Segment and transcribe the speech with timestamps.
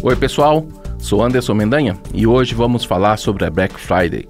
[0.00, 0.64] Oi, pessoal.
[0.96, 4.28] Sou Anderson Mendanha e hoje vamos falar sobre a Black Friday.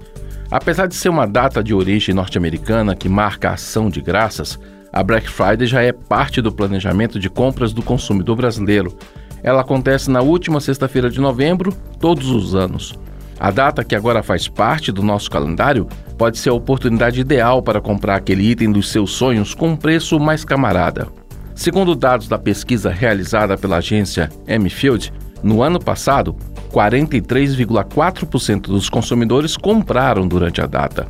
[0.49, 4.59] Apesar de ser uma data de origem norte-americana que marca a ação de graças,
[4.91, 8.97] a Black Friday já é parte do planejamento de compras do consumidor brasileiro.
[9.43, 12.97] Ela acontece na última sexta-feira de novembro, todos os anos.
[13.39, 17.79] A data que agora faz parte do nosso calendário pode ser a oportunidade ideal para
[17.79, 21.07] comprar aquele item dos seus sonhos com um preço mais camarada.
[21.53, 26.35] Segundo dados da pesquisa realizada pela agência M-Field, no ano passado,
[26.71, 31.07] 43,4% dos consumidores compraram durante a data.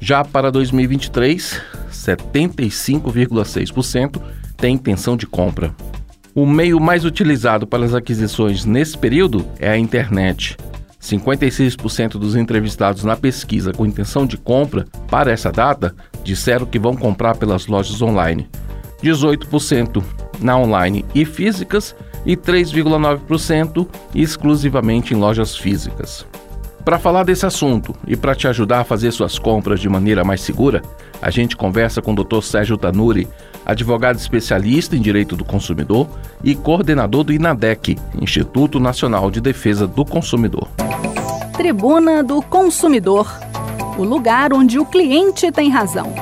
[0.00, 4.20] Já para 2023, 75,6%
[4.56, 5.72] têm intenção de compra.
[6.34, 10.56] O meio mais utilizado para as aquisições nesse período é a internet.
[11.00, 16.94] 56% dos entrevistados na pesquisa com intenção de compra para essa data disseram que vão
[16.96, 18.48] comprar pelas lojas online.
[19.02, 20.02] 18%
[20.40, 26.26] na online e físicas e 3,9% exclusivamente em lojas físicas.
[26.84, 30.40] Para falar desse assunto e para te ajudar a fazer suas compras de maneira mais
[30.40, 30.82] segura,
[31.20, 32.42] a gente conversa com o Dr.
[32.42, 33.28] Sérgio Tanuri,
[33.64, 36.08] advogado especialista em direito do consumidor
[36.42, 40.68] e coordenador do INADEC, Instituto Nacional de Defesa do Consumidor.
[41.56, 43.28] Tribuna do Consumidor
[43.98, 46.12] o lugar onde o cliente tem razão.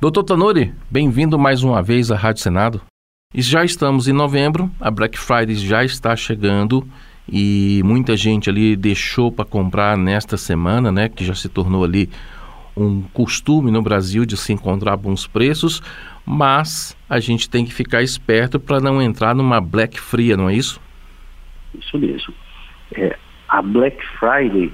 [0.00, 2.80] Doutor Tanuri, bem-vindo mais uma vez à Rádio Senado.
[3.34, 6.88] E já estamos em novembro, a Black Friday já está chegando
[7.30, 12.08] e muita gente ali deixou para comprar nesta semana, né, que já se tornou ali
[12.74, 15.82] um costume no Brasil de se encontrar bons preços,
[16.24, 20.54] mas a gente tem que ficar esperto para não entrar numa Black Fria, não é
[20.54, 20.80] isso?
[21.78, 22.32] Isso mesmo.
[22.94, 23.14] É,
[23.46, 24.72] a Black Friday,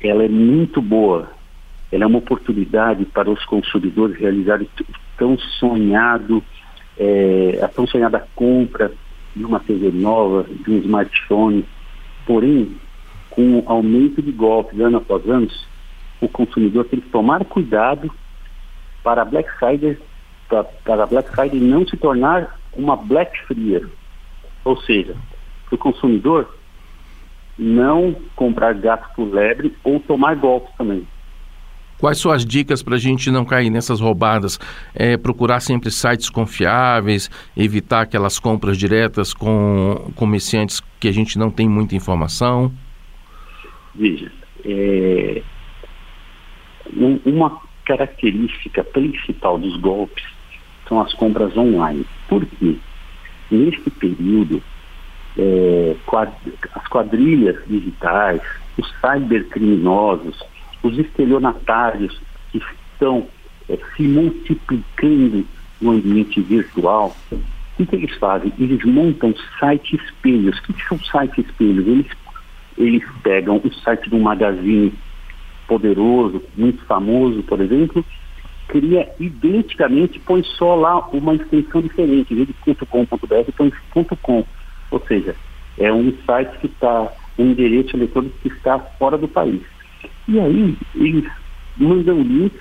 [0.00, 1.28] ela é muito boa.
[1.90, 4.68] Ela é uma oportunidade para os consumidores realizarem
[5.18, 6.44] tão sonhado
[7.00, 8.92] é, a tão sonhada compra
[9.34, 11.64] de uma TV nova, de um smartphone.
[12.26, 12.76] Porém,
[13.30, 15.48] com o aumento de golpes ano após ano,
[16.20, 18.12] o consumidor tem que tomar cuidado
[19.02, 19.96] para a Black Friday,
[20.46, 23.82] para, para a Black Friday não se tornar uma Black Fria.
[24.62, 25.16] Ou seja,
[25.72, 26.54] o consumidor
[27.58, 31.06] não comprar gato por lebre ou tomar golpes também.
[32.00, 34.58] Quais são as dicas para a gente não cair nessas roubadas?
[34.94, 41.50] É, procurar sempre sites confiáveis, evitar aquelas compras diretas com comerciantes que a gente não
[41.50, 42.72] tem muita informação?
[43.94, 44.32] Veja,
[44.64, 45.42] é,
[46.96, 50.24] um, uma característica principal dos golpes
[50.88, 52.06] são as compras online.
[52.28, 52.76] Por quê?
[53.50, 54.62] Neste período,
[55.36, 55.96] é,
[56.74, 58.40] as quadrilhas digitais,
[58.78, 60.42] os cybercriminosos,
[60.82, 62.20] os estelionatários
[62.50, 62.60] que
[62.92, 63.26] estão
[63.68, 65.46] é, se multiplicando
[65.80, 67.16] no ambiente virtual,
[67.78, 68.52] o que eles fazem?
[68.58, 70.58] Eles montam site espelhos.
[70.58, 71.86] O que são sites espelhos?
[71.86, 72.06] Eles,
[72.76, 74.92] eles pegam o site de um magazine
[75.66, 78.04] poderoso, muito famoso, por exemplo,
[78.70, 82.54] cria identicamente, põe só lá uma extensão diferente, de
[82.86, 83.72] .com.br, põe
[84.22, 84.44] .com.
[84.90, 85.34] Ou seja,
[85.78, 89.62] é um site que está, um endereço eletrônico que está fora do país.
[90.28, 91.30] E aí, eles
[91.76, 92.60] mandam links,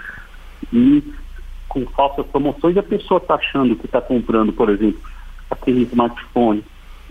[0.72, 1.20] links
[1.68, 5.00] com falsas promoções e a pessoa está achando que está comprando, por exemplo,
[5.50, 6.64] aquele smartphone,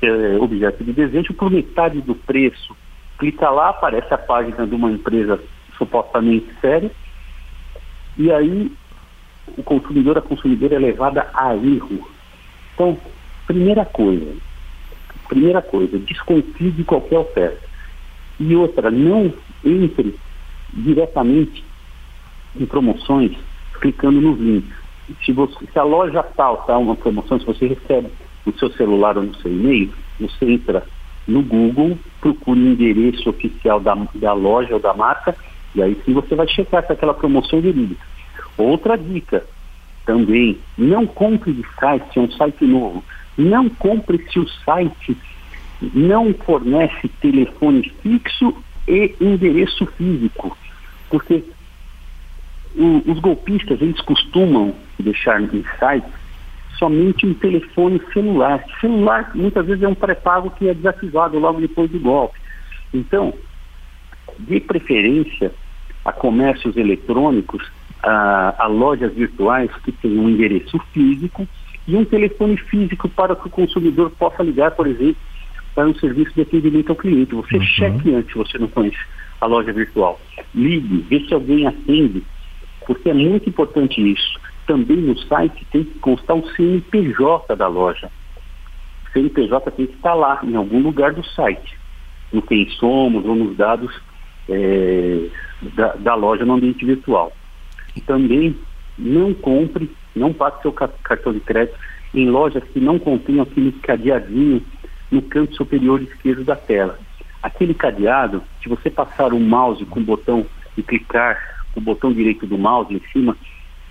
[0.02, 2.76] é, objeto de desejo, por metade do preço.
[3.18, 5.40] Clica lá, aparece a página de uma empresa
[5.76, 6.90] supostamente séria,
[8.16, 8.72] e aí
[9.56, 12.08] o consumidor, a consumidora é levada a erro.
[12.74, 12.98] Então,
[13.46, 14.36] primeira coisa,
[15.28, 17.67] primeira coisa, desconfie de qualquer oferta.
[18.40, 19.32] E outra, não
[19.64, 20.14] entre
[20.72, 21.64] diretamente
[22.58, 23.32] em promoções,
[23.80, 24.76] clicando nos links.
[25.24, 28.08] Se, você, se a loja tal está uma promoção, se você recebe
[28.44, 30.84] no seu celular ou no seu e-mail, você entra
[31.26, 35.36] no Google, procura o endereço oficial da, da loja ou da marca,
[35.74, 38.06] e aí sim você vai checar se aquela promoção é verídica.
[38.56, 39.44] Outra dica
[40.04, 43.04] também, não compre de site, é um site novo.
[43.36, 45.16] Não compre se o site
[45.80, 48.54] não fornece telefone fixo
[48.86, 50.56] e endereço físico,
[51.08, 51.44] porque
[52.74, 56.18] o, os golpistas eles costumam deixar em sites
[56.78, 58.64] somente um telefone celular.
[58.80, 62.38] Celular muitas vezes é um pré-pago que é desativado logo depois do golpe.
[62.94, 63.34] Então,
[64.38, 65.52] de preferência
[66.04, 67.70] a comércios eletrônicos,
[68.02, 71.46] a, a lojas virtuais que têm um endereço físico
[71.86, 75.16] e um telefone físico para que o consumidor possa ligar, por exemplo,
[75.78, 77.32] para um serviço de atendimento ao cliente.
[77.36, 77.62] Você uhum.
[77.62, 78.98] cheque antes, você não conhece
[79.40, 80.20] a loja virtual.
[80.52, 82.24] Ligue, vê se alguém atende,
[82.84, 84.40] porque é muito importante isso.
[84.66, 88.10] Também no site tem que constar o CNPJ da loja.
[89.12, 91.78] CNPJ tem que estar lá, em algum lugar do site,
[92.32, 93.94] no quem somos ou nos dados
[94.48, 95.28] é,
[95.76, 97.32] da, da, loja no ambiente virtual.
[97.94, 98.58] E também
[98.98, 101.78] não compre, não passe seu cartão de crédito
[102.12, 104.60] em lojas que não contenham aquele cadeadinho
[105.10, 106.98] no canto superior esquerdo da tela.
[107.42, 110.46] Aquele cadeado, se você passar o mouse com o botão
[110.76, 111.38] e clicar
[111.74, 113.36] o botão direito do mouse em cima,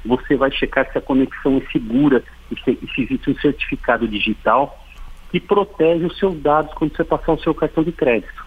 [0.06, 4.84] você vai checar se a conexão é segura e se, se existe um certificado digital
[5.32, 8.46] que protege os seus dados quando você passar o seu cartão de crédito.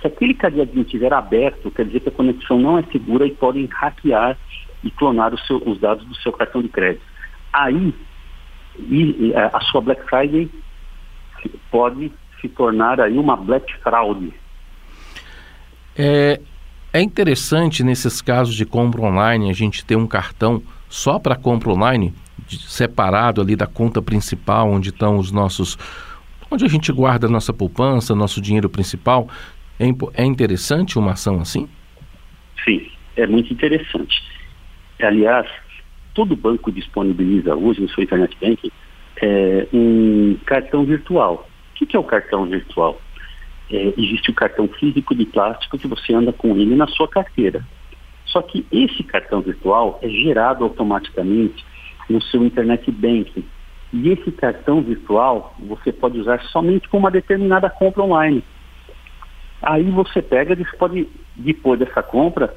[0.00, 3.66] Se aquele cadeadinho estiver aberto, quer dizer que a conexão não é segura e podem
[3.66, 4.36] hackear
[4.82, 7.04] e clonar seu, os dados do seu cartão de crédito.
[7.52, 7.94] Aí,
[8.78, 10.48] e, a sua Black Friday
[11.48, 14.32] pode se tornar aí uma Black Fraud.
[15.96, 16.40] É,
[16.92, 21.70] é interessante nesses casos de compra online a gente ter um cartão só para compra
[21.70, 22.12] online,
[22.48, 25.78] separado ali da conta principal, onde estão os nossos.
[26.50, 29.28] onde a gente guarda a nossa poupança, nosso dinheiro principal.
[29.78, 29.84] É,
[30.14, 31.68] é interessante uma ação assim?
[32.64, 34.22] Sim, é muito interessante.
[35.00, 35.48] Aliás,
[36.12, 38.70] todo banco disponibiliza hoje no seu internet banking
[39.20, 41.46] é, um cartão virtual.
[41.70, 43.00] O que, é o cartão virtual?
[43.70, 47.64] É, existe o cartão físico de plástico que você anda com ele na sua carteira.
[48.26, 51.64] Só que esse cartão virtual é gerado automaticamente
[52.08, 53.44] no seu internet banking.
[53.92, 58.42] E esse cartão virtual você pode usar somente com uma determinada compra online.
[59.62, 62.54] Aí você pega, você pode, depois dessa compra,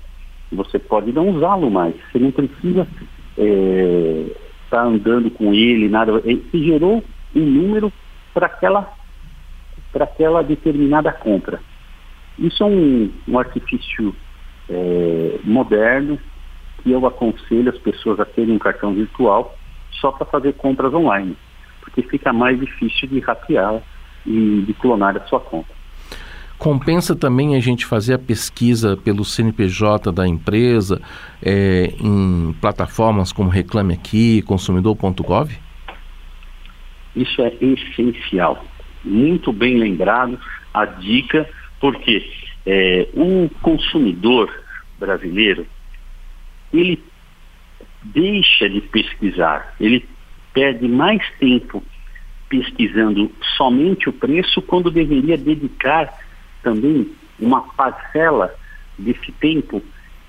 [0.52, 1.96] você pode não usá-lo mais.
[2.12, 2.88] Você não precisa
[3.38, 4.26] é,
[4.74, 6.20] tá andando com ele, nada.
[6.26, 7.04] Ele gerou
[7.36, 7.94] um número
[8.34, 8.92] para aquela,
[9.94, 11.60] aquela determinada compra.
[12.40, 14.16] Isso é um, um artifício
[14.68, 16.18] é, moderno
[16.82, 19.56] que eu aconselho as pessoas a terem um cartão virtual
[19.92, 21.38] só para fazer compras online,
[21.82, 23.82] porque fica mais difícil de hackear
[24.26, 25.73] e de clonar a sua conta.
[26.58, 31.02] Compensa também a gente fazer a pesquisa pelo CNPJ da empresa
[31.42, 35.52] é, em plataformas como Reclame Aqui, Consumidor.gov?
[37.16, 38.64] Isso é essencial.
[39.04, 40.40] Muito bem lembrado
[40.74, 41.48] a dica,
[41.80, 42.26] porque
[42.66, 44.50] é, o consumidor
[44.98, 45.68] brasileiro
[46.74, 47.04] ele
[48.04, 50.08] deixa de pesquisar, ele
[50.54, 51.84] perde mais tempo
[52.50, 56.14] pesquisando somente o preço quando deveria dedicar
[56.64, 58.54] também uma parcela
[58.98, 59.82] desse tempo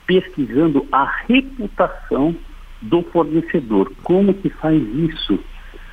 [0.07, 2.35] pesquisando a reputação
[2.83, 3.91] do fornecedor.
[4.03, 5.39] Como que faz isso?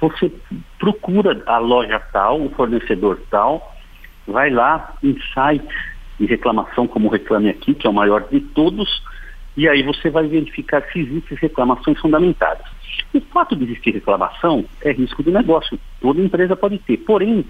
[0.01, 0.31] Você
[0.79, 3.75] procura a loja tal, o fornecedor tal,
[4.27, 9.03] vai lá em sites de reclamação como Reclame Aqui, que é o maior de todos,
[9.55, 12.65] e aí você vai verificar se existem reclamações fundamentadas.
[13.13, 16.97] O fato de existir reclamação é risco de negócio, toda empresa pode ter.
[16.97, 17.45] Porém,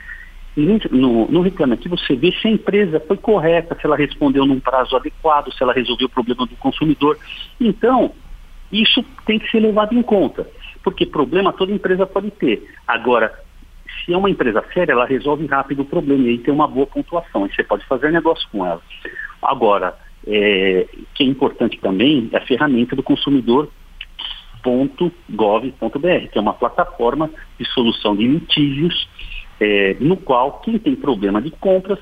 [0.55, 4.59] no, no Reclame Aqui você vê se a empresa foi correta, se ela respondeu num
[4.59, 7.17] prazo adequado, se ela resolveu o problema do consumidor.
[7.59, 8.13] Então,
[8.71, 10.47] isso tem que ser levado em conta,
[10.83, 12.67] porque problema toda empresa pode ter.
[12.87, 13.33] Agora,
[14.03, 16.87] se é uma empresa séria, ela resolve rápido o problema e aí tem uma boa
[16.87, 18.81] pontuação, e você pode fazer negócio com ela.
[19.41, 23.71] Agora, é, que é importante também é a ferramenta do consumidor.gov.br,
[26.31, 29.07] que é uma plataforma de solução de litígios,
[29.61, 31.99] é, no qual quem tem problema de compras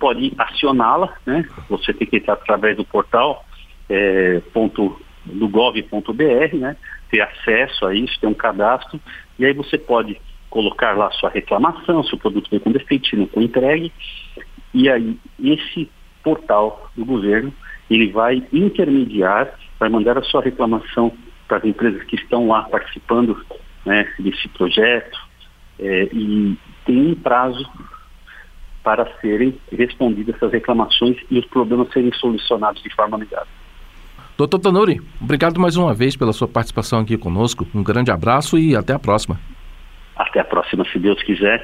[0.00, 1.48] pode acioná-la, né?
[1.70, 3.44] Você tem que entrar através do portal
[3.88, 6.76] é, ponto, do gov.br, né?
[7.08, 9.00] Ter acesso a isso, ter um cadastro,
[9.38, 13.28] e aí você pode colocar lá sua reclamação, se o produto veio com defeito, não
[13.28, 13.92] foi entregue,
[14.74, 15.88] e aí esse
[16.22, 17.52] portal do governo,
[17.88, 21.12] ele vai intermediar, vai mandar a sua reclamação
[21.46, 23.40] para as empresas que estão lá participando
[23.86, 25.27] né, desse projeto
[25.78, 27.64] é, e tem um prazo
[28.82, 33.48] para serem respondidas essas reclamações e os problemas serem solucionados de forma amigável.
[34.36, 37.66] Doutor Tanuri, obrigado mais uma vez pela sua participação aqui conosco.
[37.74, 39.38] Um grande abraço e até a próxima.
[40.16, 41.60] Até a próxima, se Deus quiser.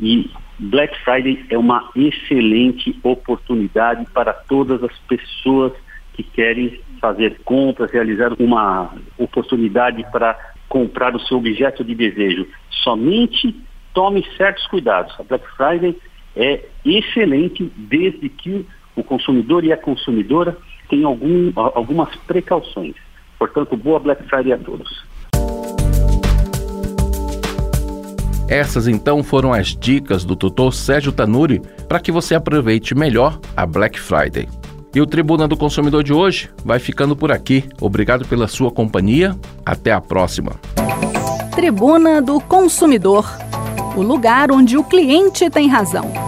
[0.00, 5.72] E Black Friday é uma excelente oportunidade para todas as pessoas
[6.14, 10.36] que querem fazer compras, realizar uma oportunidade para
[10.68, 12.46] comprar o seu objeto de desejo.
[12.82, 13.54] Somente
[13.94, 15.14] tome certos cuidados.
[15.18, 15.96] A Black Friday
[16.36, 20.56] é excelente desde que o consumidor e a consumidora
[20.88, 22.94] tenham algum, algumas precauções.
[23.38, 25.06] Portanto, boa Black Friday a todos.
[28.48, 33.66] Essas então foram as dicas do tutor Sérgio Tanuri para que você aproveite melhor a
[33.66, 34.48] Black Friday.
[34.94, 37.64] E o Tribuna do Consumidor de hoje vai ficando por aqui.
[37.78, 39.36] Obrigado pela sua companhia.
[39.66, 40.52] Até a próxima.
[41.58, 43.26] Tribuna do Consumidor
[43.96, 46.27] o lugar onde o cliente tem razão.